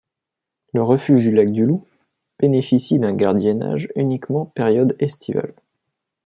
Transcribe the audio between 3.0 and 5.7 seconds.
gardiennage uniquement période estivale.